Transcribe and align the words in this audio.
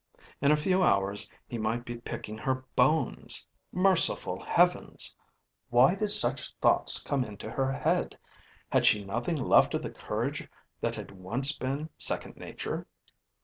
In 0.41 0.51
a 0.51 0.57
few 0.57 0.81
hours 0.81 1.29
he 1.45 1.59
might 1.59 1.85
be 1.85 1.97
picking 1.99 2.35
her 2.39 2.65
bones! 2.75 3.45
Merciful 3.71 4.43
Heavens! 4.43 5.15
Why 5.69 5.93
did 5.93 6.09
such 6.09 6.55
thoughts 6.59 6.99
come 6.99 7.23
into 7.23 7.51
her 7.51 7.71
head? 7.71 8.17
Had 8.71 8.87
she 8.87 9.03
nothing 9.05 9.37
left 9.37 9.75
of 9.75 9.83
the 9.83 9.91
courage 9.91 10.49
that 10.79 10.95
had 10.95 11.11
once 11.11 11.51
been 11.51 11.91
second 11.99 12.35
nature? 12.35 12.87